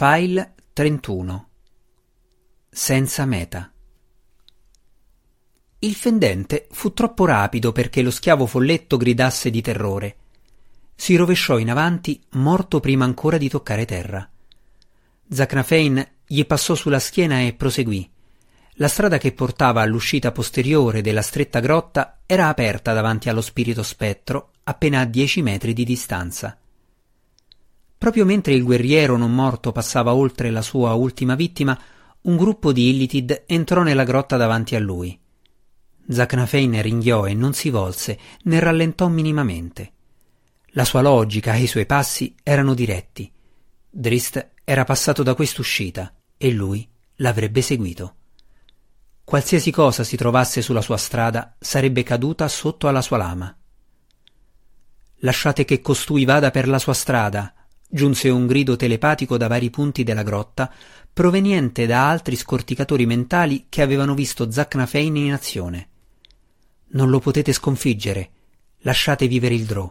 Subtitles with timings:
[0.00, 1.48] File 31
[2.70, 3.72] Senza meta
[5.80, 10.16] Il fendente fu troppo rapido perché lo schiavo folletto gridasse di terrore.
[10.94, 14.30] Si rovesciò in avanti, morto prima ancora di toccare terra.
[15.28, 18.08] Zacnafein gli passò sulla schiena e proseguì.
[18.74, 24.52] La strada che portava all'uscita posteriore della stretta grotta era aperta davanti allo spirito spettro,
[24.62, 26.56] appena a dieci metri di distanza.
[27.98, 31.76] Proprio mentre il guerriero non morto passava oltre la sua ultima vittima,
[32.22, 35.18] un gruppo di Illitid entrò nella grotta davanti a lui.
[36.08, 39.92] Zacnafein ringhiò e non si volse, né rallentò minimamente.
[40.72, 43.30] La sua logica e i suoi passi erano diretti.
[43.90, 48.14] Drist era passato da quest'uscita e lui l'avrebbe seguito.
[49.24, 53.54] Qualsiasi cosa si trovasse sulla sua strada sarebbe caduta sotto alla sua lama.
[55.22, 57.52] Lasciate che costui vada per la sua strada,
[57.90, 60.70] Giunse un grido telepatico da vari punti della grotta,
[61.10, 65.88] proveniente da altri scorticatori mentali che avevano visto Zacnafein in azione.
[66.88, 68.30] Non lo potete sconfiggere.
[68.80, 69.90] Lasciate vivere il Drò.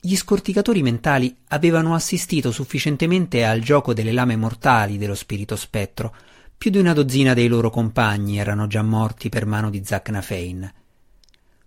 [0.00, 6.14] Gli scorticatori mentali avevano assistito sufficientemente al gioco delle lame mortali dello spirito spettro.
[6.56, 10.72] Più di una dozzina dei loro compagni erano già morti per mano di Zacnafein.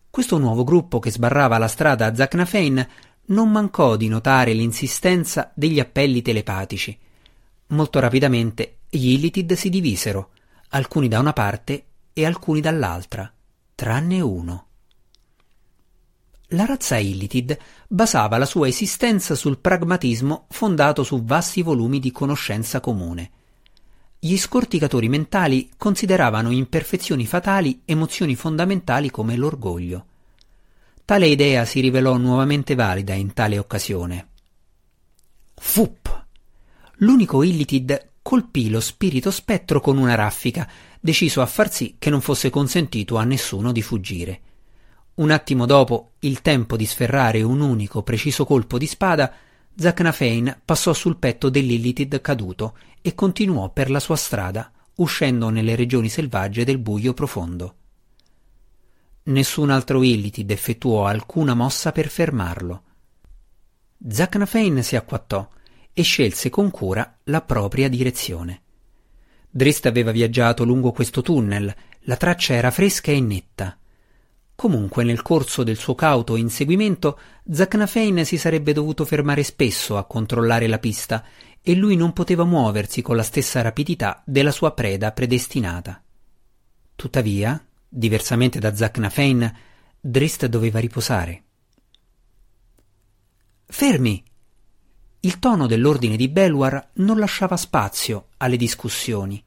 [0.09, 2.87] Questo nuovo gruppo che sbarrava la strada a Zacnafein
[3.29, 6.97] non mancò di notare l'insistenza degli appelli telepatici.
[7.67, 10.31] Molto rapidamente gli Illitid si divisero,
[10.69, 13.31] alcuni da una parte e alcuni dall'altra,
[13.75, 14.65] tranne uno.
[16.53, 17.55] La razza Illitid
[17.87, 23.31] basava la sua esistenza sul pragmatismo fondato su vasti volumi di conoscenza comune.
[24.17, 30.05] Gli scorticatori mentali consideravano imperfezioni fatali emozioni fondamentali come l'orgoglio.
[31.09, 34.27] Tale idea si rivelò nuovamente valida in tale occasione.
[35.55, 36.25] Fup!
[36.97, 42.21] L'unico Illitid colpì lo spirito spettro con una raffica, deciso a far sì che non
[42.21, 44.41] fosse consentito a nessuno di fuggire.
[45.15, 49.33] Un attimo dopo, il tempo di sferrare un unico preciso colpo di spada,
[49.75, 56.07] Zacnafein passò sul petto dell'Illitid caduto e continuò per la sua strada, uscendo nelle regioni
[56.07, 57.77] selvagge del buio profondo.
[59.23, 62.83] Nessun altro Illitid effettuò alcuna mossa per fermarlo.
[64.07, 65.47] Zacnafein si acquattò
[65.93, 68.61] e scelse con cura la propria direzione.
[69.49, 73.77] Drist aveva viaggiato lungo questo tunnel, la traccia era fresca e netta.
[74.55, 77.19] Comunque, nel corso del suo cauto inseguimento,
[77.49, 81.25] Zacnafein si sarebbe dovuto fermare spesso a controllare la pista
[81.61, 86.01] e lui non poteva muoversi con la stessa rapidità della sua preda predestinata.
[86.95, 89.51] Tuttavia, Diversamente da Zacnafein,
[89.99, 91.43] Drist doveva riposare.
[93.65, 94.23] Fermi!
[95.21, 99.43] Il tono dell'ordine di Belwar non lasciava spazio alle discussioni.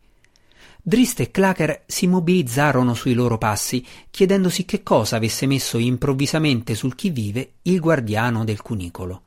[0.82, 6.96] Drist e Clacker si mobilizzarono sui loro passi, chiedendosi che cosa avesse messo improvvisamente sul
[6.96, 9.22] chi vive il guardiano del cunicolo.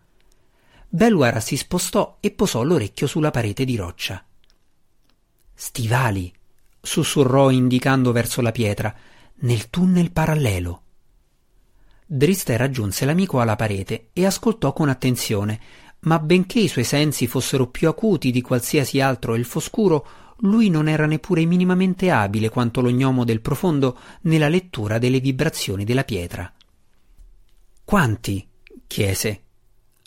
[0.89, 4.23] Belwar si spostò e posò l'orecchio sulla parete di roccia.
[5.53, 6.31] Stivali,
[6.85, 8.95] sussurrò indicando verso la pietra,
[9.39, 10.81] nel tunnel parallelo.
[12.05, 15.59] Driste raggiunse l'amico alla parete e ascoltò con attenzione,
[16.01, 20.07] ma benché i suoi sensi fossero più acuti di qualsiasi altro elfo scuro,
[20.39, 25.83] lui non era neppure minimamente abile quanto lo gnomo del profondo nella lettura delle vibrazioni
[25.83, 26.51] della pietra.
[27.83, 28.47] Quanti?
[28.85, 29.41] chiese.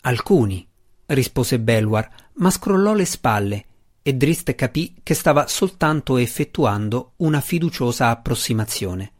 [0.01, 0.65] Alcuni,
[1.07, 3.65] rispose Belwar, ma scrollò le spalle
[4.09, 9.11] e Drist capì che stava soltanto effettuando una fiduciosa approssimazione.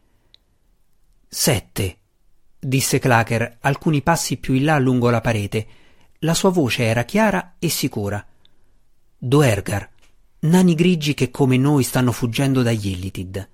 [1.28, 1.98] Sette,
[2.58, 5.66] disse Clacker alcuni passi più in là lungo la parete.
[6.22, 8.26] La sua voce era chiara e sicura.
[9.16, 9.88] Duergar,
[10.40, 13.48] nani grigi che come noi stanno fuggendo dagli Illitid.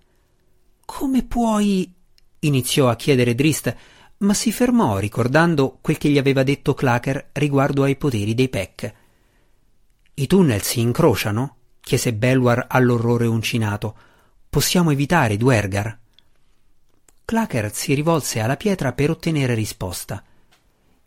[0.86, 1.92] Come puoi?
[2.38, 3.76] iniziò a chiedere Drist,
[4.18, 8.94] ma si fermò ricordando quel che gli aveva detto Clacker riguardo ai poteri dei Peck.
[10.18, 11.56] I tunnel si incrociano?
[11.78, 13.94] chiese Belwar all'orrore uncinato.
[14.48, 15.98] Possiamo evitare Duergar?
[17.22, 20.24] Clacker si rivolse alla pietra per ottenere risposta.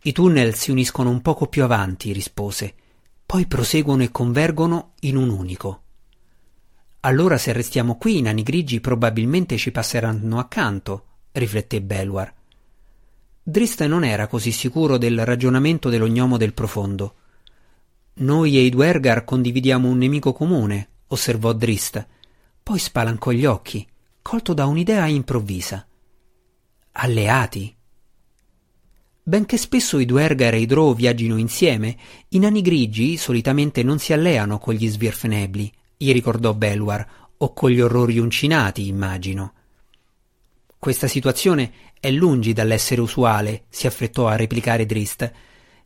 [0.04, 2.72] I tunnel si uniscono un poco più avanti, rispose.
[3.26, 5.82] Poi proseguono e convergono in un unico.
[7.00, 12.32] Allora se restiamo qui i nani grigi probabilmente ci passeranno accanto, rifletté Belwar.
[13.42, 17.16] Drist non era così sicuro del ragionamento dello gnomo del profondo.
[18.20, 22.06] Noi e i Duergar condividiamo un nemico comune, osservò Drist.
[22.62, 23.88] Poi spalancò gli occhi,
[24.22, 25.88] colto da un'idea improvvisa.
[26.92, 27.74] Alleati?
[29.24, 31.96] Benché spesso i Duergar e i Drow viaggino insieme,
[32.30, 37.08] i nani grigi solitamente non si alleano con gli svirfnebli, gli ricordò Belwar,
[37.38, 39.54] o con gli orrori uncinati, immagino.
[40.78, 41.72] Questa situazione
[42.02, 45.32] è lungi dall'essere usuale, si affrettò a replicare Drist.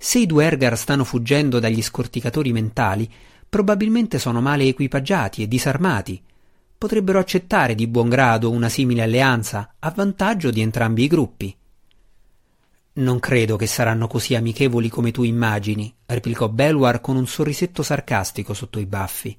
[0.03, 3.09] Se i Duergar stanno fuggendo dagli scorticatori mentali,
[3.47, 6.21] probabilmente sono male equipaggiati e disarmati.
[6.77, 11.55] Potrebbero accettare di buon grado una simile alleanza a vantaggio di entrambi i gruppi.
[12.95, 18.53] Non credo che saranno così amichevoli come tu immagini, replicò Belwar con un sorrisetto sarcastico
[18.53, 19.37] sotto i baffi.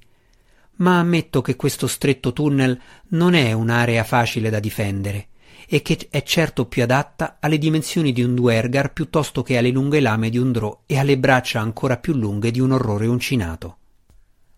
[0.77, 5.27] Ma ammetto che questo stretto tunnel non è un'area facile da difendere
[5.67, 9.99] e che è certo più adatta alle dimensioni di un duergar piuttosto che alle lunghe
[9.99, 13.77] lame di un drò e alle braccia ancora più lunghe di un orrore uncinato.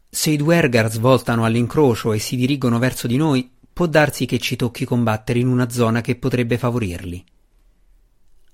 [0.09, 4.55] Se i duergar svoltano all'incrocio e si dirigono verso di noi, può darsi che ci
[4.55, 7.23] tocchi combattere in una zona che potrebbe favorirli.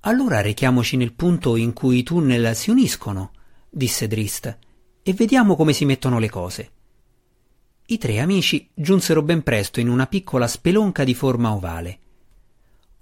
[0.01, 3.31] Allora rechiamoci nel punto in cui i tunnel si uniscono,
[3.69, 4.57] disse Drist,
[5.01, 6.71] e vediamo come si mettono le cose.
[7.85, 11.99] I tre amici giunsero ben presto in una piccola spelonca di forma ovale.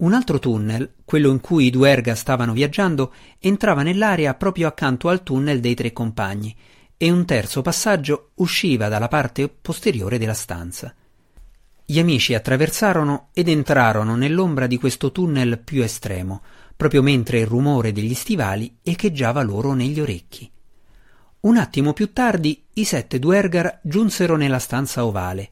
[0.01, 5.09] Un altro tunnel, quello in cui i due erga stavano viaggiando, entrava nell'area proprio accanto
[5.09, 6.56] al tunnel dei tre compagni,
[6.98, 10.92] e un terzo passaggio usciva dalla parte posteriore della stanza.
[11.86, 16.42] Gli amici attraversarono ed entrarono nell'ombra di questo tunnel più estremo,
[16.75, 20.50] proprio mentre il rumore degli stivali echeggiava loro negli orecchi.
[21.42, 25.51] Un attimo più tardi i sette Duergar giunsero nella stanza ovale.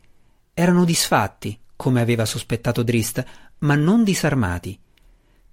[0.55, 3.23] Erano disfatti, come aveva sospettato Drist,
[3.59, 4.77] ma non disarmati.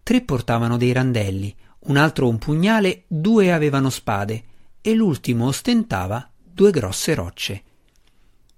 [0.02, 1.54] Tre portavano dei randelli,
[1.86, 4.42] un altro un pugnale, due avevano spade
[4.80, 7.62] e l'ultimo ostentava due grosse rocce.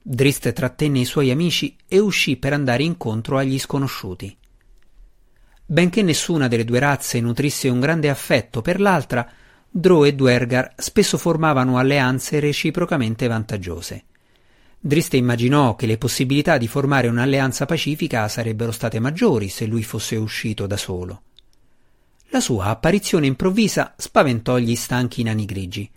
[0.02, 4.36] Drist trattenne i suoi amici e uscì per andare incontro agli sconosciuti.
[5.64, 9.30] Benché nessuna delle due razze nutrisse un grande affetto per l'altra,
[9.70, 14.04] Drow e Duergar spesso formavano alleanze reciprocamente vantaggiose.
[14.80, 20.14] Driste immaginò che le possibilità di formare un'alleanza pacifica sarebbero state maggiori se lui fosse
[20.14, 21.22] uscito da solo.
[22.28, 25.90] La sua apparizione improvvisa spaventò gli stanchi nani grigi.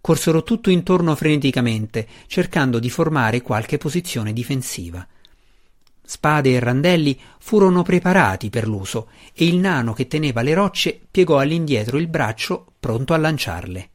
[0.00, 5.06] Corsero tutto intorno freneticamente, cercando di formare qualche posizione difensiva.
[6.02, 11.38] Spade e randelli furono preparati per l'uso e il nano che teneva le rocce piegò
[11.38, 13.90] all'indietro il braccio pronto a lanciarle.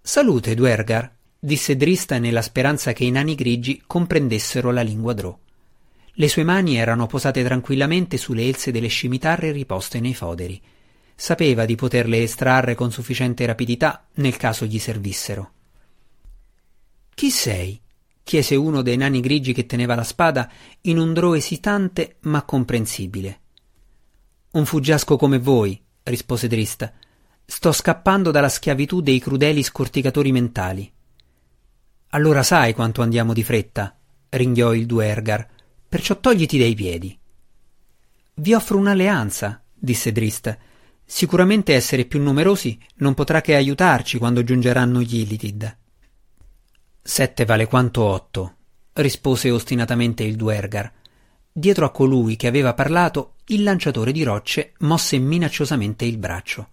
[0.00, 5.38] Salute, Duergar, disse Drista nella speranza che i nani grigi comprendessero la lingua Drò.
[6.12, 10.60] Le sue mani erano posate tranquillamente sulle else delle scimitarre riposte nei foderi.
[11.14, 15.52] Sapeva di poterle estrarre con sufficiente rapidità nel caso gli servissero.
[17.14, 17.80] Chi sei?
[18.24, 20.50] chiese uno dei nani grigi che teneva la spada
[20.82, 23.40] in un drò esitante ma comprensibile.
[24.50, 26.92] Un fuggiasco come voi, rispose Drista.
[27.44, 30.92] Sto scappando dalla schiavitù dei crudeli scorticatori mentali.
[32.10, 33.94] Allora sai quanto andiamo di fretta,
[34.30, 35.46] ringhiò il Duergar,
[35.88, 37.18] perciò togliti dai piedi.
[38.34, 40.56] Vi offro un'alleanza, disse Drist.
[41.04, 45.76] Sicuramente essere più numerosi non potrà che aiutarci quando giungeranno gli Illitid.
[47.02, 48.56] Sette vale quanto otto,
[48.94, 50.90] rispose ostinatamente il Duergar.
[51.50, 56.68] Dietro a colui che aveva parlato, il lanciatore di rocce mosse minacciosamente il braccio.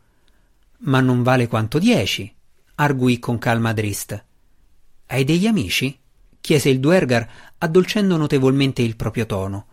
[0.79, 2.33] Ma non vale quanto dieci,
[2.75, 4.23] arguì con calma Drist.
[5.07, 5.99] Hai degli amici?
[6.41, 9.67] chiese il Duergar, addolcendo notevolmente il proprio tono.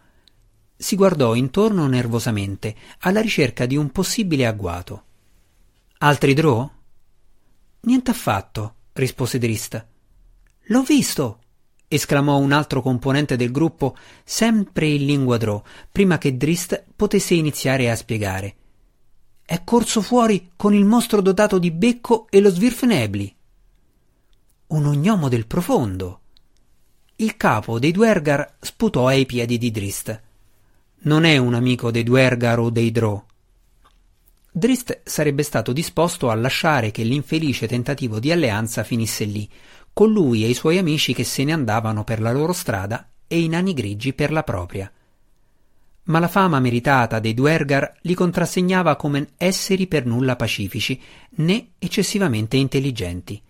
[0.76, 5.04] Si guardò intorno nervosamente, alla ricerca di un possibile agguato.
[5.98, 6.70] Altri Drow?
[7.80, 9.86] Niente affatto, rispose Drist.
[10.66, 11.38] L'ho visto!
[11.88, 17.90] esclamò un altro componente del gruppo, sempre in lingua drò, prima che Drist potesse iniziare
[17.90, 18.56] a spiegare.
[19.44, 23.36] È corso fuori con il mostro dotato di becco e lo svirfnebli.
[24.72, 26.20] Un ognomo del profondo.
[27.16, 30.18] Il capo dei Duergar sputò ai piedi di Drist.
[31.00, 33.22] Non è un amico dei Duergar o dei Drò.
[34.50, 39.46] Drist sarebbe stato disposto a lasciare che l'infelice tentativo di alleanza finisse lì,
[39.92, 43.40] con lui e i suoi amici che se ne andavano per la loro strada e
[43.40, 44.90] i nani grigi per la propria.
[46.04, 50.98] Ma la fama meritata dei Duergar li contrassegnava come esseri per nulla pacifici
[51.32, 53.42] né eccessivamente intelligenti.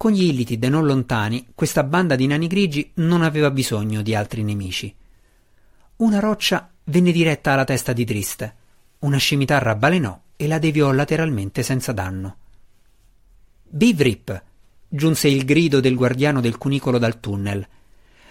[0.00, 4.42] Con gli Illitid non lontani, questa banda di nani grigi non aveva bisogno di altri
[4.42, 4.96] nemici.
[5.96, 8.54] Una roccia venne diretta alla testa di Drist,
[9.00, 12.36] una scimitarra balenò e la deviò lateralmente senza danno.
[13.68, 14.42] Bivrip!
[14.88, 17.68] giunse il grido del guardiano del cunicolo dal tunnel.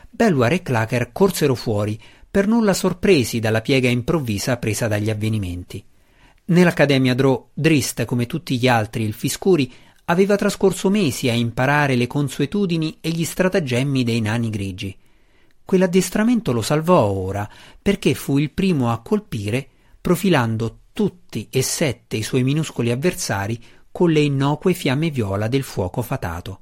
[0.09, 5.85] Belwar e Clacker corsero fuori, per nulla sorpresi dalla piega improvvisa presa dagli avvenimenti.
[6.45, 9.71] Nell'Accademia Drò, Drist, come tutti gli altri elfi scuri,
[10.09, 14.95] aveva trascorso mesi a imparare le consuetudini e gli stratagemmi dei nani grigi.
[15.63, 17.47] Quell'addestramento lo salvò ora,
[17.79, 19.67] perché fu il primo a colpire,
[20.01, 23.61] profilando tutti e sette i suoi minuscoli avversari
[23.91, 26.59] con le innocue fiamme viola del fuoco fatato.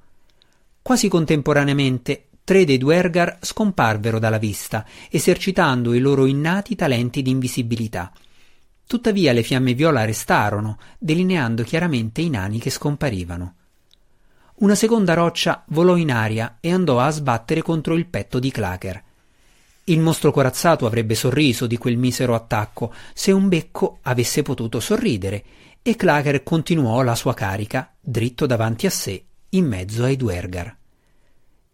[0.82, 8.12] Quasi contemporaneamente tre dei Duergar scomparvero dalla vista, esercitando i loro innati talenti di invisibilità.
[8.88, 13.56] Tuttavia le fiamme viola restarono, delineando chiaramente i nani che scomparivano.
[14.60, 19.04] Una seconda roccia volò in aria e andò a sbattere contro il petto di Clacker.
[19.84, 25.44] Il mostro corazzato avrebbe sorriso di quel misero attacco se un becco avesse potuto sorridere,
[25.82, 30.76] e Clacker continuò la sua carica dritto davanti a sé, in mezzo ai Duergar.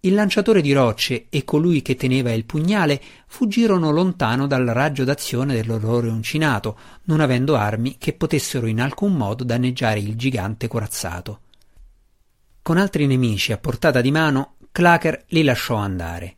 [0.05, 5.53] Il lanciatore di rocce e colui che teneva il pugnale fuggirono lontano dal raggio d'azione
[5.53, 11.39] dell'orrore uncinato, non avendo armi che potessero in alcun modo danneggiare il gigante corazzato.
[12.61, 16.35] Con altri nemici a portata di mano, Clacker li lasciò andare.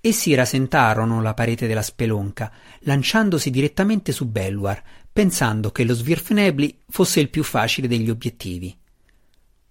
[0.00, 2.50] Essi rasentarono la parete della spelonca,
[2.80, 8.76] lanciandosi direttamente su Belluar, pensando che lo Svirfnebli fosse il più facile degli obiettivi.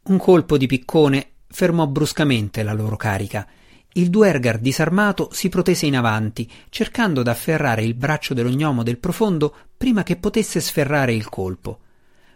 [0.03, 3.47] Un colpo di piccone fermò bruscamente la loro carica.
[3.93, 9.55] Il Duergar disarmato si protese in avanti, cercando d'afferrare il braccio dello gnomo del profondo
[9.75, 11.79] prima che potesse sferrare il colpo.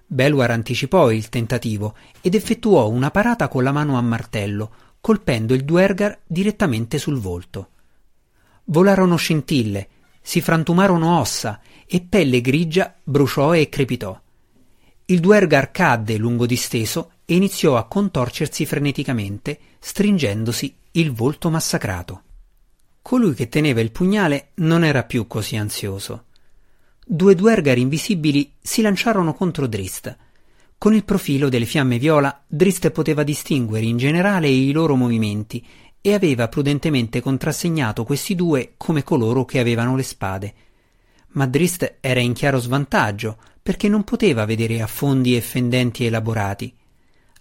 [0.07, 5.63] Belwar anticipò il tentativo ed effettuò una parata con la mano a martello, colpendo il
[5.63, 7.69] Duergar direttamente sul volto.
[8.65, 9.87] Volarono scintille,
[10.21, 14.19] si frantumarono ossa e pelle grigia bruciò e crepitò.
[15.05, 22.23] Il Duergar cadde lungo disteso e iniziò a contorcersi freneticamente, stringendosi il volto massacrato.
[23.01, 26.25] Colui che teneva il pugnale non era più così ansioso.
[27.05, 30.13] Due duergar invisibili si lanciarono contro Drist.
[30.77, 35.65] Con il profilo delle fiamme viola, Drist poteva distinguere in generale i loro movimenti
[36.01, 40.53] e aveva prudentemente contrassegnato questi due come coloro che avevano le spade.
[41.29, 46.75] Ma Drist era in chiaro svantaggio perché non poteva vedere affondi e fendenti elaborati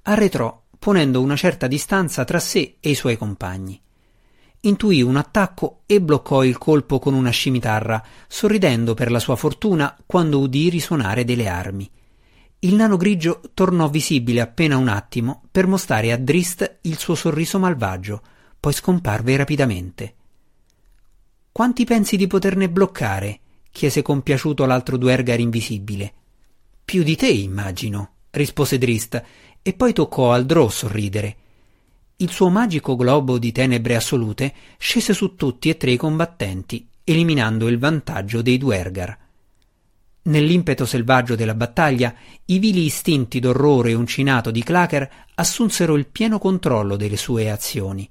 [0.03, 3.81] arretrò ponendo una certa distanza tra sé e i suoi compagni.
[4.63, 9.97] Intuì un attacco e bloccò il colpo con una scimitarra, sorridendo per la sua fortuna
[10.07, 11.91] quando udì risuonare delle armi.
[12.61, 17.59] Il nano grigio tornò visibile appena un attimo per mostrare a Drist il suo sorriso
[17.59, 18.23] malvagio,
[18.59, 20.15] poi scomparve rapidamente.
[21.53, 23.41] Quanti pensi di poterne bloccare?
[23.71, 26.13] chiese compiaciuto l'altro duergar invisibile.
[26.85, 29.23] Più di te, immagino, rispose Drist,
[29.63, 31.37] e poi toccò al Drò sorridere.
[32.17, 37.67] Il suo magico globo di tenebre assolute scese su tutti e tre i combattenti, eliminando
[37.69, 39.19] il vantaggio dei Duergar.
[40.23, 42.15] Nell'impeto selvaggio della battaglia,
[42.45, 48.07] i vili istinti d'orrore uncinato di Clacker assunsero il pieno controllo delle sue azioni.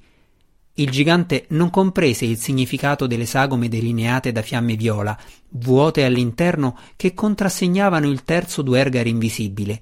[0.73, 5.15] Il gigante non comprese il significato delle sagome delineate da fiamme viola,
[5.49, 9.81] vuote all'interno che contrassegnavano il terzo Duergar invisibile,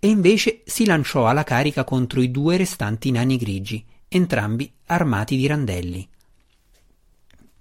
[0.00, 5.46] e invece si lanciò alla carica contro i due restanti nani grigi, entrambi armati di
[5.46, 6.08] randelli.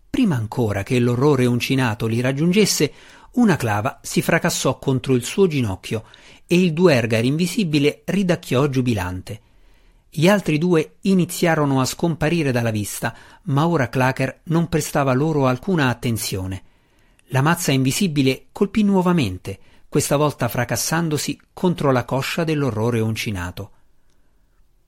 [0.10, 2.94] Prima ancora che l'orrore uncinato li raggiungesse,
[3.34, 6.06] una clava si fracassò contro il suo ginocchio
[6.48, 9.42] e il duergar invisibile ridacchiò giubilante.
[10.10, 15.90] Gli altri due iniziarono a scomparire dalla vista, ma ora Clacker non prestava loro alcuna
[15.90, 16.64] attenzione.
[17.28, 23.72] La mazza invisibile colpì nuovamente, questa volta fracassandosi contro la coscia dell'orrore uncinato.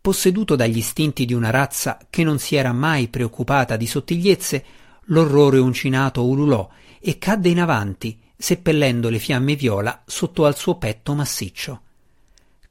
[0.01, 4.65] Posseduto dagli istinti di una razza che non si era mai preoccupata di sottigliezze,
[5.05, 11.13] l'orrore uncinato ululò e cadde in avanti, seppellendo le fiamme viola sotto al suo petto
[11.13, 11.81] massiccio.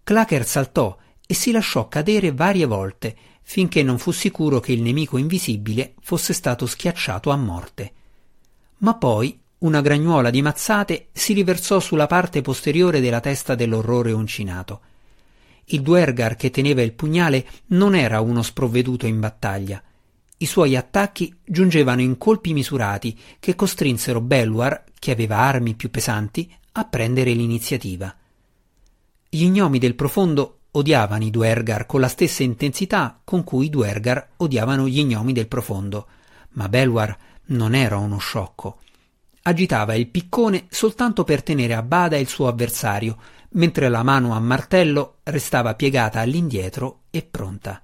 [0.02, 5.16] Clacker saltò e si lasciò cadere varie volte finché non fu sicuro che il nemico
[5.16, 7.92] invisibile fosse stato schiacciato a morte.
[8.78, 14.80] Ma poi una gragnuola di mazzate si riversò sulla parte posteriore della testa dell'orrore uncinato.
[15.66, 19.82] Il duergar che teneva il pugnale non era uno sprovveduto in battaglia.
[20.36, 26.50] I suoi attacchi giungevano in colpi misurati che costrinsero Belluar, che aveva armi più pesanti,
[26.72, 28.14] a prendere l'iniziativa.
[29.28, 34.28] Gli gnomi del profondo odiavano i duergar con la stessa intensità con cui i duergar
[34.36, 36.06] odiavano gli gnomi del profondo,
[36.50, 38.78] ma Belluar non era uno sciocco
[39.42, 43.16] agitava il piccone soltanto per tenere a bada il suo avversario,
[43.50, 47.82] mentre la mano a martello restava piegata all'indietro e pronta.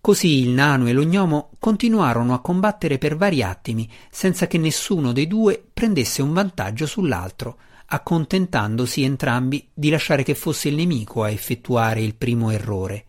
[0.00, 5.12] Così il nano e lo gnomo continuarono a combattere per vari attimi, senza che nessuno
[5.12, 11.30] dei due prendesse un vantaggio sull'altro, accontentandosi entrambi di lasciare che fosse il nemico a
[11.30, 13.05] effettuare il primo errore.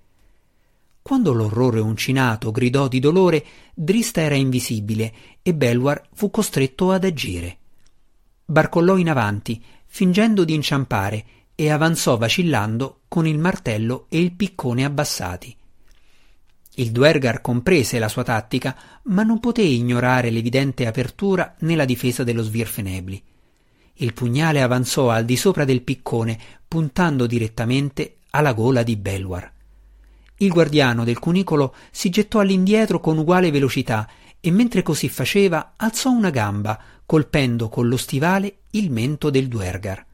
[1.07, 3.41] Quando l'orrore uncinato gridò di dolore,
[3.73, 7.57] Drista era invisibile e Belwar fu costretto ad agire.
[8.43, 14.83] Barcollò in avanti, fingendo di inciampare, e avanzò vacillando con il martello e il piccone
[14.83, 15.55] abbassati.
[16.75, 22.41] Il Duergar comprese la sua tattica, ma non poté ignorare l'evidente apertura nella difesa dello
[22.43, 23.23] Svirfenebli.
[23.93, 26.37] Il pugnale avanzò al di sopra del piccone,
[26.67, 29.55] puntando direttamente alla gola di Belwar.
[30.37, 34.07] Il guardiano del cunicolo si gettò all'indietro con uguale velocità
[34.39, 40.05] e mentre così faceva alzò una gamba, colpendo con lo stivale il mento del Duergar.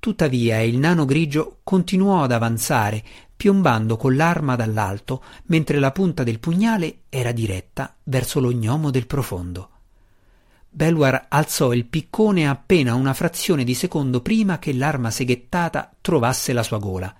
[0.00, 3.04] Tuttavia il nano grigio continuò ad avanzare,
[3.36, 9.06] piombando con l'arma dall'alto, mentre la punta del pugnale era diretta verso lo gnomo del
[9.06, 9.70] profondo.
[10.68, 16.62] Belwar alzò il piccone appena una frazione di secondo prima che l'arma seghettata trovasse la
[16.62, 17.14] sua gola.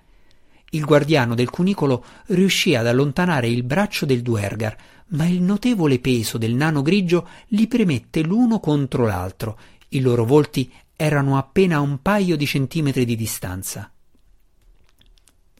[0.71, 6.37] Il guardiano del cunicolo riuscì ad allontanare il braccio del Duergar, ma il notevole peso
[6.37, 9.57] del nano grigio li premette l'uno contro l'altro.
[9.89, 13.91] I loro volti erano appena a un paio di centimetri di distanza.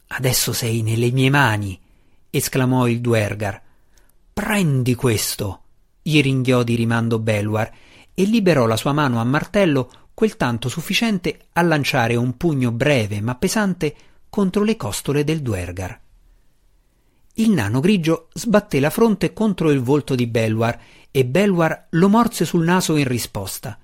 [0.06, 1.78] Adesso sei nelle mie mani,
[2.30, 3.60] esclamò il Duergar.
[4.32, 5.62] Prendi questo,
[6.02, 7.70] gli ringhiò di rimando Belwar
[8.14, 13.20] e liberò la sua mano a martello quel tanto sufficiente a lanciare un pugno breve
[13.20, 13.94] ma pesante
[14.30, 16.00] contro le costole del Duergar.
[17.34, 22.44] Il nano grigio sbatté la fronte contro il volto di Belwar e Belwar lo morse
[22.44, 23.78] sul naso in risposta.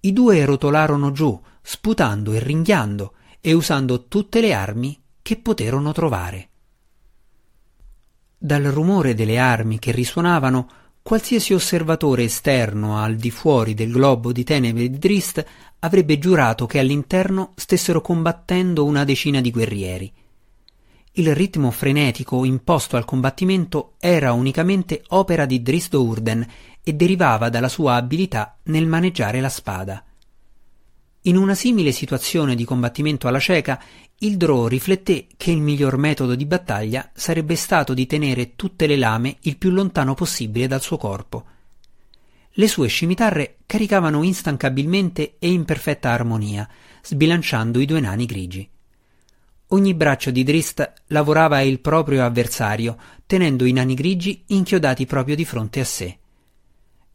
[0.00, 6.48] I due rotolarono giù, sputando e ringhiando e usando tutte le armi che poterono trovare.
[8.36, 10.70] Dal rumore delle armi che risuonavano,
[11.08, 15.42] qualsiasi osservatore esterno al di fuori del globo di tenebre di Drist
[15.78, 20.12] avrebbe giurato che all'interno stessero combattendo una decina di guerrieri.
[21.12, 26.46] Il ritmo frenetico imposto al combattimento era unicamente opera di Dristo Urden
[26.82, 30.04] e derivava dalla sua abilità nel maneggiare la spada.
[31.22, 33.82] In una simile situazione di combattimento alla cieca,
[34.18, 38.96] il Drò rifletté che il miglior metodo di battaglia sarebbe stato di tenere tutte le
[38.96, 41.44] lame il più lontano possibile dal suo corpo.
[42.52, 46.68] Le sue scimitarre caricavano instancabilmente e in perfetta armonia,
[47.02, 48.68] sbilanciando i due nani grigi.
[49.68, 55.44] Ogni braccio di Drist lavorava il proprio avversario, tenendo i nani grigi inchiodati proprio di
[55.44, 56.18] fronte a sé.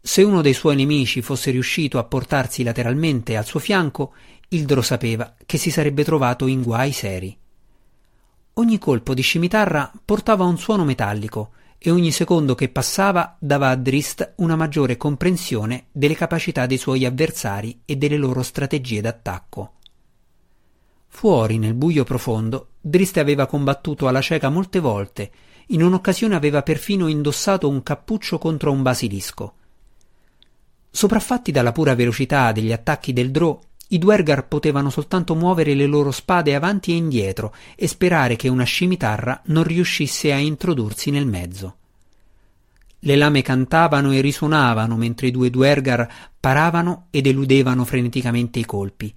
[0.06, 4.14] Se uno dei suoi nemici fosse riuscito a portarsi lateralmente al suo fianco,
[4.50, 7.36] Ildro sapeva che si sarebbe trovato in guai seri.
[8.56, 13.78] Ogni colpo di scimitarra portava un suono metallico e ogni secondo che passava dava a
[13.78, 19.76] Drist una maggiore comprensione delle capacità dei suoi avversari e delle loro strategie d'attacco.
[21.08, 25.32] Fuori, nel buio profondo, Drist aveva combattuto alla cieca molte volte,
[25.68, 29.54] in un'occasione aveva perfino indossato un cappuccio contro un basilisco.
[30.96, 36.12] Sopraffatti dalla pura velocità degli attacchi del Drò, i Duergar potevano soltanto muovere le loro
[36.12, 41.78] spade avanti e indietro e sperare che una scimitarra non riuscisse a introdursi nel mezzo.
[43.00, 46.08] Le lame cantavano e risuonavano mentre i due Duergar
[46.40, 49.12] paravano ed eludevano freneticamente i colpi.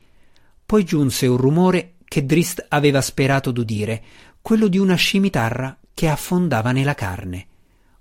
[0.64, 4.02] Poi giunse un rumore che Drist aveva sperato d'udire,
[4.40, 7.46] quello di una scimitarra che affondava nella carne.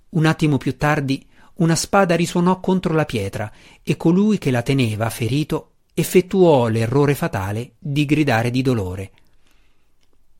[0.08, 1.26] Un attimo più tardi
[1.56, 3.50] una spada risuonò contro la pietra
[3.82, 9.10] e colui che la teneva, ferito, effettuò l'errore fatale di gridare di dolore.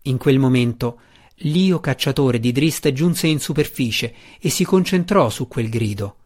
[0.02, 1.00] In quel momento
[1.40, 6.16] l'io cacciatore di Drist giunse in superficie e si concentrò su quel grido.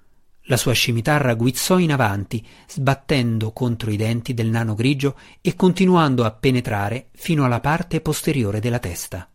[0.45, 6.25] La sua scimitarra guizzò in avanti, sbattendo contro i denti del nano grigio e continuando
[6.25, 9.30] a penetrare fino alla parte posteriore della testa.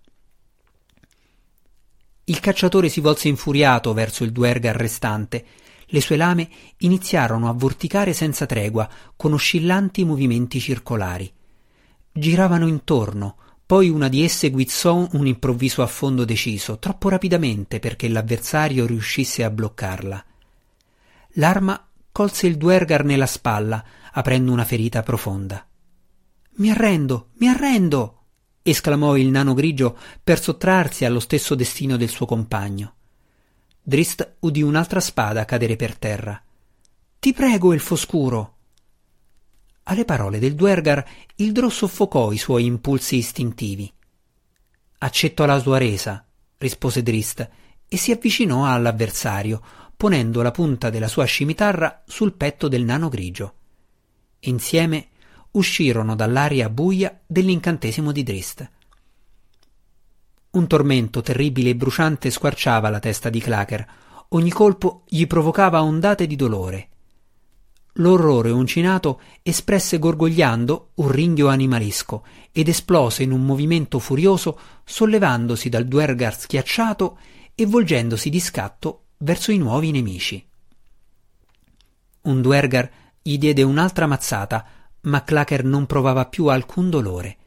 [2.26, 5.46] Il cacciatore si volse infuriato verso il duergar restante.
[5.86, 11.32] Le sue lame iniziarono a vorticare senza tregua, con oscillanti movimenti circolari.
[12.12, 13.36] Giravano intorno,
[13.66, 19.52] poi una di esse guizzò un improvviso affondo deciso, troppo rapidamente perché l'avversario riuscisse a
[19.52, 20.26] bloccarla.
[21.34, 23.84] L'arma colse il duergar nella spalla,
[24.14, 25.64] aprendo una ferita profonda.
[26.58, 28.25] Mi arrendo, mi arrendo!
[28.68, 32.96] Esclamò il nano grigio per sottrarsi allo stesso destino del suo compagno.
[33.80, 36.42] Drist udì un'altra spada cadere per terra.
[37.20, 38.54] Ti prego, elfo scuro!
[39.84, 43.92] Alle parole del Duergar il Drò soffocò i suoi impulsi istintivi.
[44.98, 46.26] Accetto la sua resa,
[46.58, 47.48] rispose Drist,
[47.88, 49.62] e si avvicinò all'avversario,
[49.96, 53.54] ponendo la punta della sua scimitarra sul petto del nano grigio.
[54.40, 55.10] Insieme
[55.56, 58.70] uscirono dall'aria buia dell'incantesimo di Drist.
[60.52, 63.86] Un tormento terribile e bruciante squarciava la testa di Clacker.
[64.30, 66.90] Ogni colpo gli provocava ondate di dolore.
[68.00, 75.86] L'orrore uncinato espresse gorgogliando un ringhio animalesco ed esplose in un movimento furioso, sollevandosi dal
[75.86, 77.18] duergar schiacciato
[77.54, 80.46] e volgendosi di scatto verso i nuovi nemici.
[82.24, 82.90] Un duergar
[83.22, 84.66] gli diede un'altra mazzata,
[85.06, 87.38] ma Clacker non provava più alcun dolore.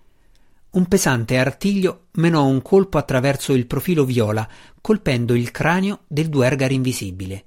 [0.71, 4.47] Un pesante artiglio menò un colpo attraverso il profilo viola,
[4.81, 7.45] colpendo il cranio del duergar invisibile.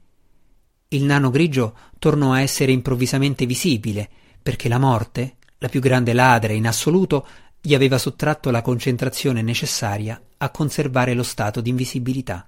[0.89, 4.10] Il nano grigio tornò a essere improvvisamente visibile,
[4.41, 7.26] perché la morte, la più grande ladra in assoluto,
[7.62, 12.47] gli aveva sottratto la concentrazione necessaria a conservare lo stato di invisibilità.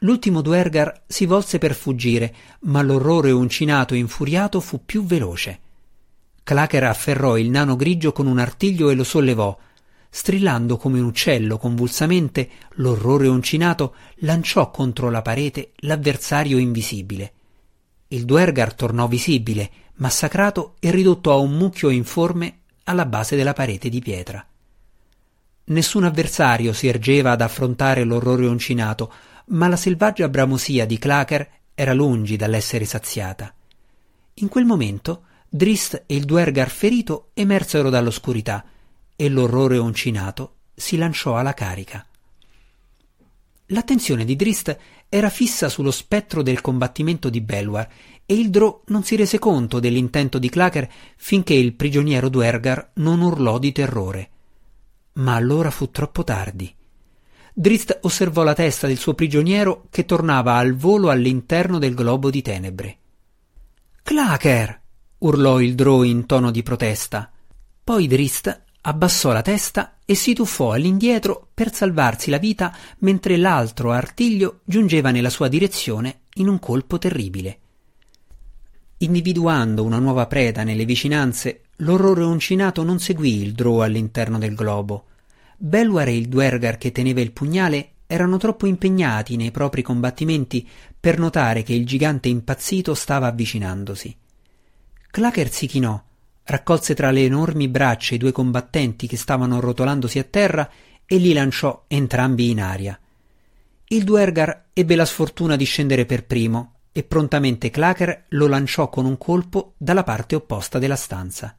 [0.00, 5.60] L'ultimo Duergar si volse per fuggire, ma l'orrore uncinato e infuriato fu più veloce.
[6.50, 9.56] Clacker afferrò il nano grigio con un artiglio e lo sollevò,
[10.10, 17.32] strillando come un uccello convulsamente, l'orrore uncinato lanciò contro la parete l'avversario invisibile.
[18.08, 23.88] Il Duergar tornò visibile, massacrato e ridotto a un mucchio informe alla base della parete
[23.88, 24.44] di pietra.
[25.66, 29.12] Nessun avversario si ergeva ad affrontare l'orrore uncinato,
[29.50, 33.54] ma la selvaggia bramosia di Clacker era lungi dall'essere saziata.
[34.34, 38.64] In quel momento Drist e il Duergar ferito emersero dall'oscurità,
[39.16, 42.06] e l'orrore uncinato si lanciò alla carica.
[43.66, 47.88] L'attenzione di Drist era fissa sullo spettro del combattimento di Belwar
[48.24, 53.20] e il Drò non si rese conto dell'intento di Clacker finché il prigioniero Duergar non
[53.20, 54.30] urlò di terrore.
[55.14, 56.72] Ma allora fu troppo tardi.
[57.52, 62.40] Drist osservò la testa del suo prigioniero che tornava al volo all'interno del globo di
[62.40, 62.98] tenebre.
[64.04, 64.79] Clacker!
[65.20, 67.30] Urlò il Drò in tono di protesta.
[67.82, 73.92] Poi Drist abbassò la testa e si tuffò all'indietro per salvarsi la vita mentre l'altro
[73.92, 77.58] artiglio giungeva nella sua direzione in un colpo terribile.
[78.98, 85.06] Individuando una nuova preda nelle vicinanze, l'orrore uncinato non seguì il Drow all'interno del globo.
[85.56, 90.66] Belwar e il Duergar che teneva il pugnale erano troppo impegnati nei propri combattimenti
[90.98, 94.16] per notare che il gigante impazzito stava avvicinandosi.
[95.10, 96.00] Clacker si chinò
[96.44, 100.68] raccolse tra le enormi braccia i due combattenti che stavano rotolandosi a terra
[101.04, 102.98] e li lanciò entrambi in aria.
[103.88, 109.04] Il Duergar ebbe la sfortuna di scendere per primo e prontamente Clacker lo lanciò con
[109.04, 111.56] un colpo dalla parte opposta della stanza.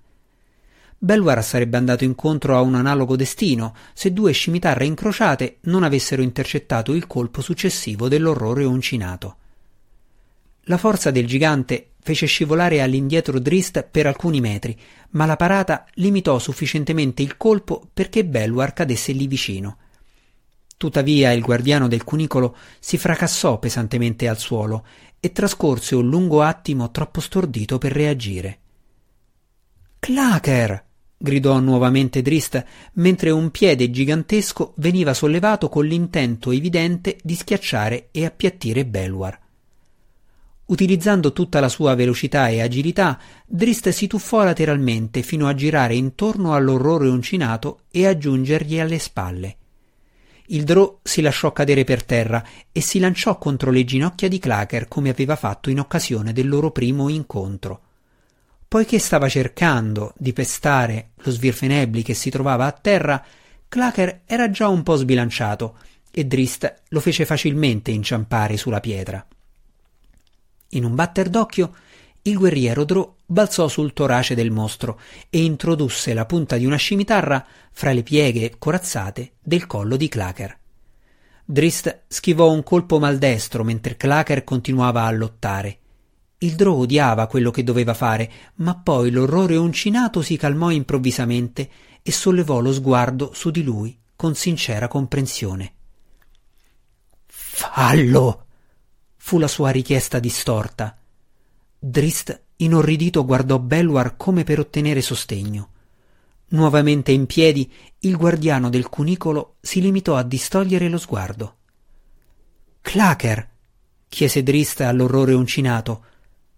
[0.98, 6.94] Belwar sarebbe andato incontro a un analogo destino se due scimitarre incrociate non avessero intercettato
[6.94, 9.38] il colpo successivo dell'orrore uncinato.
[10.66, 14.78] La forza del gigante fece scivolare all'indietro Drist per alcuni metri,
[15.12, 19.78] ma la parata limitò sufficientemente il colpo perché Belwar cadesse lì vicino.
[20.78, 24.86] Tuttavia il guardiano del cunicolo si fracassò pesantemente al suolo
[25.20, 28.60] e trascorse un lungo attimo troppo stordito per reagire.
[30.00, 30.86] Clacker!
[31.18, 38.26] gridò nuovamente Drist mentre un piede gigantesco veniva sollevato con l'intento evidente di schiacciare e
[38.26, 39.41] appiattire Belwar.
[40.72, 46.56] Utilizzando tutta la sua velocità e agilità, Drist si tuffò lateralmente fino a girare intorno
[46.56, 49.58] all'orrore uncinato e a giungergli alle spalle.
[50.48, 54.88] Il Drò si lasciò cadere per terra e si lanciò contro le ginocchia di Clacker
[54.88, 57.82] come aveva fatto in occasione del loro primo incontro.
[58.66, 63.22] Poiché stava cercando di pestare lo svirfenebli che si trovava a terra,
[63.68, 65.76] Clacker era già un po' sbilanciato
[66.10, 69.26] e Drist lo fece facilmente inciampare sulla pietra.
[70.72, 71.74] In un batter d'occhio,
[72.24, 77.46] il guerriero Drò balzò sul torace del mostro e introdusse la punta di una scimitarra
[77.72, 80.60] fra le pieghe corazzate del collo di Clacker.
[81.44, 85.78] Drist schivò un colpo maldestro mentre Clacker continuava a lottare.
[86.38, 91.70] Il Drò odiava quello che doveva fare, ma poi l'orrore uncinato si calmò improvvisamente
[92.02, 95.74] e sollevò lo sguardo su di lui con sincera comprensione.
[97.26, 98.46] Fallo!
[99.32, 101.00] Fu la sua richiesta distorta.
[101.80, 105.70] Drist, inorridito, guardò Belwar come per ottenere sostegno.
[106.48, 111.56] Nuovamente in piedi, il guardiano del cunicolo si limitò a distogliere lo sguardo.
[112.82, 113.50] Clacker!
[114.10, 116.04] chiese Drist all'orrore uncinato.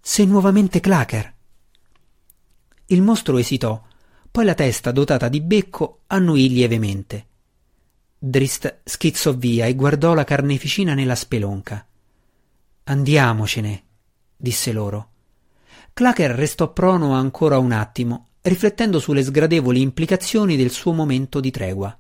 [0.02, 1.32] Sei nuovamente Clacker!
[2.88, 3.84] Il mostro esitò,
[4.32, 7.28] poi la testa dotata di becco annuì lievemente.
[8.18, 11.86] Drist schizzò via e guardò la carneficina nella spelonca.
[12.86, 13.84] Andiamocene,
[14.36, 15.12] disse loro.
[15.94, 21.98] Clacker restò prono ancora un attimo, riflettendo sulle sgradevoli implicazioni del suo momento di tregua.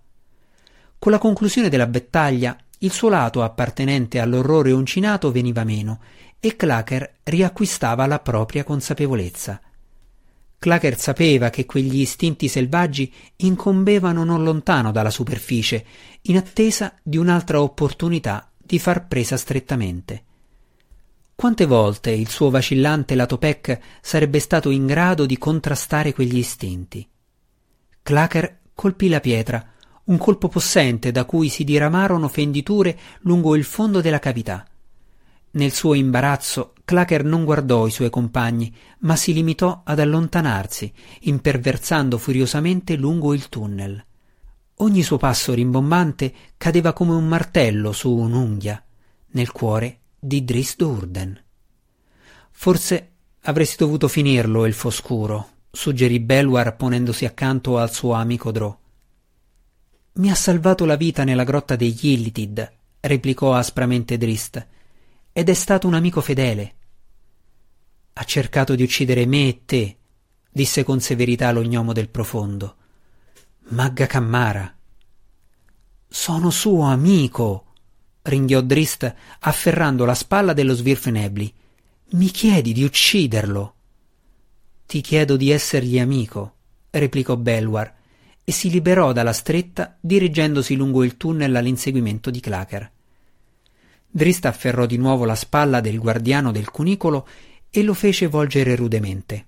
[0.99, 6.01] Con la conclusione della battaglia, il suo lato appartenente all'orrore uncinato veniva meno
[6.37, 9.61] e Clacker riacquistava la propria consapevolezza.
[10.59, 15.85] Clacker sapeva che quegli istinti selvaggi incombevano non lontano dalla superficie,
[16.23, 20.25] in attesa di un'altra opportunità di far presa strettamente.
[21.43, 27.05] Quante volte il suo vacillante lato Peck sarebbe stato in grado di contrastare quegli istinti?
[28.01, 29.61] Clacker colpì la pietra,
[30.05, 34.65] un colpo possente da cui si diramarono fenditure lungo il fondo della cavità.
[35.51, 42.17] Nel suo imbarazzo, Clacker non guardò i suoi compagni, ma si limitò ad allontanarsi, imperversando
[42.17, 44.01] furiosamente lungo il tunnel.
[44.75, 48.81] Ogni suo passo rimbombante cadeva come un martello su un'unghia,
[49.31, 51.43] nel cuore di Dris Durden.
[52.51, 58.79] Forse avresti dovuto finirlo, elfo scuro, suggerì Belwar ponendosi accanto al suo amico Drò.
[60.13, 64.65] Mi ha salvato la vita nella grotta degli Illitid, replicò aspramente Drist,
[65.33, 66.75] ed è stato un amico fedele.
[68.13, 69.97] Ha cercato di uccidere me e te,
[70.49, 72.75] disse con severità lo gnomo del profondo.
[73.69, 74.73] Magga Cammara.
[76.07, 77.72] Sono suo amico,
[78.23, 81.53] ringhiò Drist afferrando la spalla dello Svirfenebli.
[82.11, 83.75] Mi chiedi di ucciderlo.
[84.85, 86.55] Ti chiedo di essergli amico,
[86.89, 87.93] replicò Belwar,
[88.43, 92.91] e si liberò dalla stretta dirigendosi lungo il tunnel all'inseguimento di Clacker.
[94.09, 97.27] Drist afferrò di nuovo la spalla del guardiano del cunicolo
[97.69, 99.45] e lo fece volgere rudemente.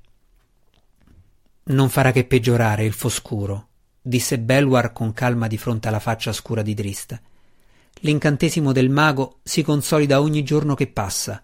[1.65, 3.67] Non farà che peggiorare il foscuro,
[4.01, 7.21] disse Belwar con calma di fronte alla faccia scura di Drist.
[8.01, 11.41] L'incantesimo del mago si consolida ogni giorno che passa.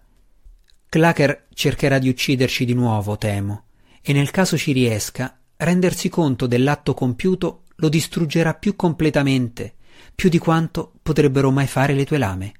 [0.88, 3.64] Clacker cercherà di ucciderci di nuovo, temo,
[4.02, 9.74] e nel caso ci riesca, rendersi conto dell'atto compiuto lo distruggerà più completamente,
[10.14, 12.52] più di quanto potrebbero mai fare le tue lame.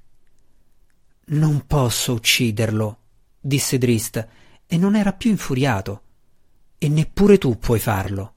[1.25, 2.97] Non posso ucciderlo,
[3.39, 4.27] disse Drist,
[4.65, 6.01] e non era più infuriato.
[6.77, 8.33] E neppure tu puoi farlo.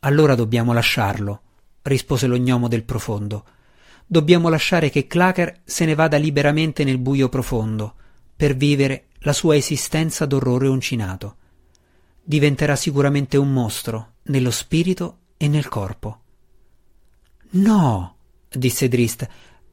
[0.00, 1.42] Allora dobbiamo lasciarlo,
[1.82, 3.44] rispose lo gnomo del profondo
[4.12, 7.94] dobbiamo lasciare che Clacker se ne vada liberamente nel buio profondo,
[8.36, 11.36] per vivere la sua esistenza d'orrore uncinato.
[12.22, 16.20] Diventerà sicuramente un mostro, nello spirito e nel corpo.
[17.52, 18.16] No,
[18.50, 19.26] disse Drist,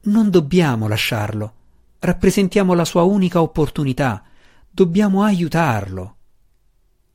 [0.04, 1.52] non dobbiamo lasciarlo.
[1.98, 4.24] Rappresentiamo la sua unica opportunità.
[4.70, 6.16] Dobbiamo aiutarlo.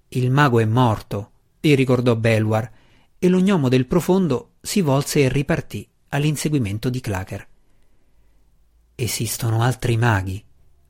[0.10, 2.72] Il mago è morto, gli ricordò Belwar,
[3.18, 7.48] e lo gnomo del profondo si volse e ripartì all'inseguimento di Clacker.
[8.96, 10.44] Esistono altri maghi,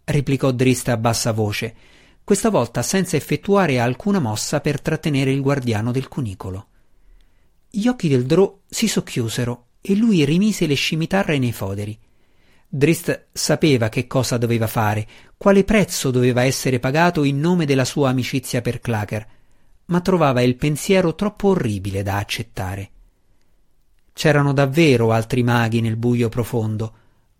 [0.03, 1.75] replicò Drista a bassa voce,
[2.23, 6.67] questa volta senza effettuare alcuna mossa per trattenere il guardiano del cunicolo.
[7.69, 11.97] Gli occhi del Drò si socchiusero e lui rimise le scimitarre nei foderi.
[12.67, 15.07] Drist sapeva che cosa doveva fare,
[15.37, 19.27] quale prezzo doveva essere pagato in nome della sua amicizia per Clacker,
[19.85, 22.89] ma trovava il pensiero troppo orribile da accettare.
[24.17, 26.93] C'erano davvero altri maghi nel buio profondo,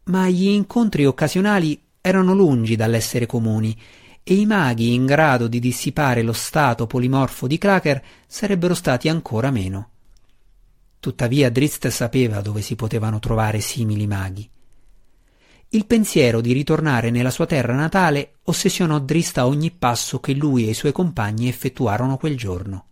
[0.08, 3.80] ma gli incontri occasionali erano lungi dall'essere comuni
[4.22, 9.52] e i maghi in grado di dissipare lo stato polimorfo di Cracker sarebbero stati ancora
[9.52, 9.90] meno.
[11.00, 14.50] Tuttavia Drizzt sapeva dove si potevano trovare simili maghi.
[15.70, 20.68] Il pensiero di ritornare nella sua terra natale ossessionò Drist a ogni passo che lui
[20.68, 22.86] e i suoi compagni effettuarono quel giorno.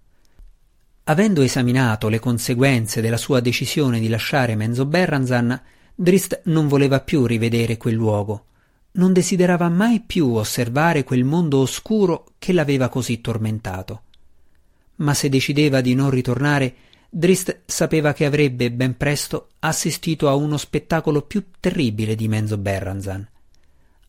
[1.06, 5.62] Avendo esaminato le conseguenze della sua decisione di lasciare Menzo Berranzan,
[5.94, 8.46] Drist non voleva più rivedere quel luogo.
[8.94, 14.02] Non desiderava mai più osservare quel mondo oscuro che l'aveva così tormentato.
[14.98, 16.74] Ma se decideva di non ritornare,
[17.10, 23.28] Drist sapeva che avrebbe ben presto assistito a uno spettacolo più terribile di Menzo Berranzan.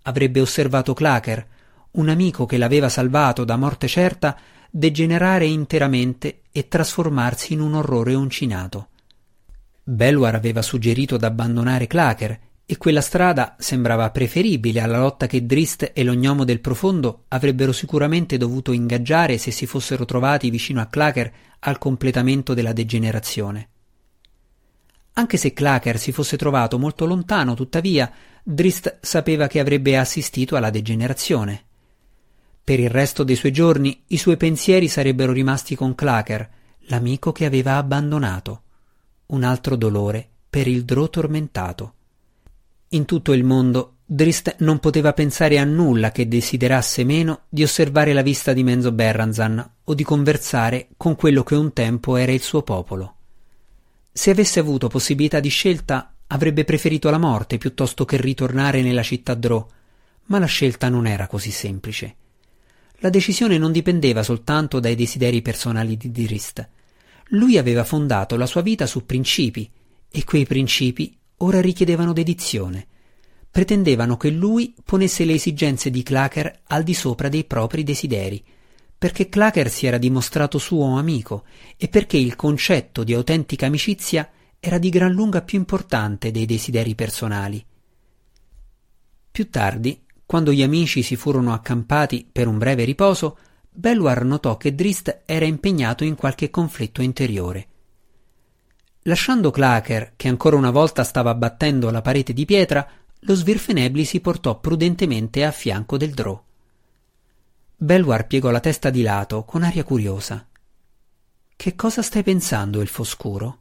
[0.03, 1.45] Avrebbe osservato Clacker,
[1.93, 4.39] un amico che l'aveva salvato da morte certa,
[4.71, 8.91] degenerare interamente e trasformarsi in un orrore uncinato.
[9.83, 16.05] Belwar aveva suggerito d'abbandonare Clacker e quella strada sembrava preferibile alla lotta che Drist e
[16.05, 21.33] lo gnomo del profondo avrebbero sicuramente dovuto ingaggiare se si fossero trovati vicino a Clacker
[21.59, 23.69] al completamento della degenerazione.
[25.15, 28.13] Anche se Clacker si fosse trovato molto lontano, tuttavia,
[28.45, 31.65] Drist sapeva che avrebbe assistito alla degenerazione.
[32.65, 36.49] Per il resto dei suoi giorni i suoi pensieri sarebbero rimasti con Clacker,
[36.87, 38.63] l'amico che aveva abbandonato.
[39.27, 41.93] Un altro dolore per il Drò tormentato.
[42.89, 48.15] In tutto il mondo Drist non poteva pensare a nulla che desiderasse meno di osservare
[48.15, 52.41] la vista di Menzo Berranzan o di conversare con quello che un tempo era il
[52.41, 53.17] suo popolo.
[54.11, 59.35] Se avesse avuto possibilità di scelta, avrebbe preferito la morte piuttosto che ritornare nella città
[59.35, 59.67] Drò,
[60.27, 62.17] ma la scelta non era così semplice.
[63.05, 66.67] La decisione non dipendeva soltanto dai desideri personali di Drist.
[67.29, 69.71] Lui aveva fondato la sua vita su principi,
[70.11, 72.87] e quei principi ora richiedevano dedizione.
[73.51, 78.43] Pretendevano che lui ponesse le esigenze di Clacker al di sopra dei propri desideri,
[78.97, 81.45] perché Clacker si era dimostrato suo amico
[81.77, 86.95] e perché il concetto di autentica amicizia era di gran lunga più importante dei desideri
[86.95, 87.63] personali.
[89.31, 90.04] Più tardi,
[90.35, 93.39] quando gli amici si furono accampati per un breve riposo,
[93.71, 97.69] Belwar notò che Drist era impegnato in qualche conflitto interiore.
[99.03, 102.85] Lasciando Clacker, che ancora una volta stava battendo la parete di pietra,
[103.17, 106.43] lo Svirfenebli si portò prudentemente a fianco del Drò.
[107.77, 110.49] Belwar piegò la testa di lato con aria curiosa.
[111.55, 113.59] Che cosa stai pensando, elfo scuro?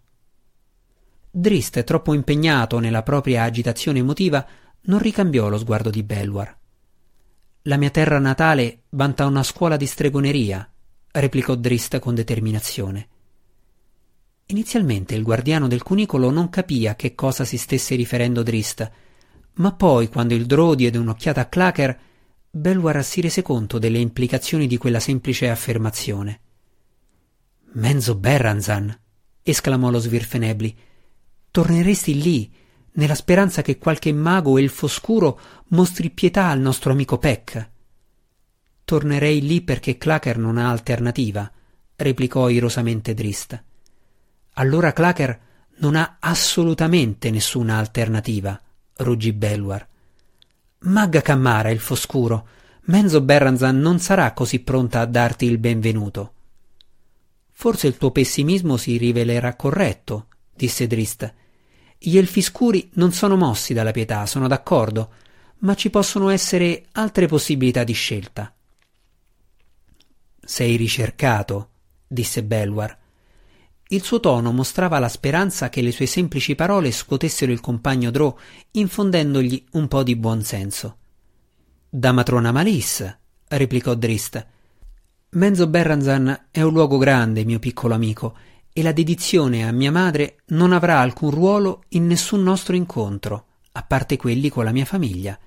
[1.30, 4.44] Drist, troppo impegnato nella propria agitazione emotiva,
[4.86, 6.62] non ricambiò lo sguardo di Belwar.
[7.68, 10.70] La mia terra natale vanta una scuola di stregoneria,
[11.12, 13.08] replicò Drist con determinazione.
[14.48, 18.92] Inizialmente il guardiano del cunicolo non capì a che cosa si stesse riferendo Drist,
[19.54, 22.00] ma poi, quando il Drow diede un'occhiata a Clacker,
[22.50, 26.42] Belwar si rese conto delle implicazioni di quella semplice affermazione.
[27.76, 29.00] Menzo Berranzan!
[29.42, 30.78] esclamò lo Svirfenebli.
[31.50, 32.54] Torneresti lì,
[32.94, 37.70] nella speranza che qualche mago elfo scuro mostri pietà al nostro amico Peck.
[38.86, 41.50] Tornerei lì perché Clacker non ha alternativa,
[41.96, 43.64] replicò irosamente Drist.
[44.54, 45.40] Allora Clacker
[45.78, 48.60] non ha assolutamente nessuna alternativa,
[48.98, 49.88] ruggì Belwar.
[50.80, 52.48] Magga Cammara, il foscuro,
[52.86, 56.34] Menzo Berranzan non sarà così pronta a darti il benvenuto.
[57.52, 61.34] Forse il tuo pessimismo si rivelerà corretto, disse Drist.
[62.06, 65.14] Gli elfi scuri non sono mossi dalla pietà, sono d'accordo,
[65.60, 68.54] ma ci possono essere altre possibilità di scelta.
[70.38, 71.70] Sei ricercato,
[72.06, 72.98] disse Belwar.
[73.88, 78.36] Il suo tono mostrava la speranza che le sue semplici parole scuotessero il compagno Drò,
[78.72, 80.98] infondendogli un po' di buon senso.
[81.88, 84.46] Da matrona Malis, replicò Drist.
[85.30, 88.36] Menzo Berranzan è un luogo grande, mio piccolo amico,
[88.74, 93.84] e la dedizione a mia madre non avrà alcun ruolo in nessun nostro incontro, a
[93.84, 95.38] parte quelli con la mia famiglia.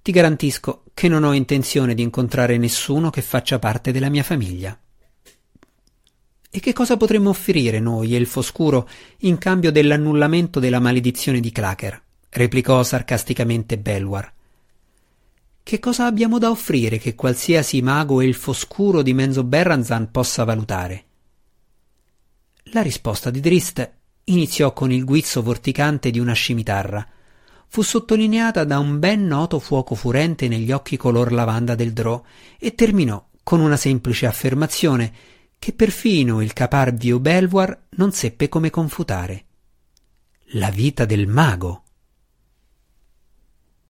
[0.00, 4.78] Ti garantisco che non ho intenzione di incontrare nessuno che faccia parte della mia famiglia.
[6.54, 8.88] E che cosa potremmo offrire noi, Elfo Scuro,
[9.20, 12.00] in cambio dell'annullamento della maledizione di Clacker?
[12.30, 14.32] replicò sarcasticamente Belwar.
[15.62, 21.04] Che cosa abbiamo da offrire che qualsiasi mago Elfo Scuro di Menzo Berranzan possa valutare?
[22.74, 23.92] La risposta di Drist
[24.24, 27.06] iniziò con il guizzo vorticante di una scimitarra.
[27.68, 32.22] Fu sottolineata da un ben noto fuoco furente negli occhi color lavanda del Drò
[32.58, 35.12] e terminò con una semplice affermazione
[35.58, 39.44] che perfino il caparvio Belvoir non seppe come confutare.
[40.52, 41.81] La vita del mago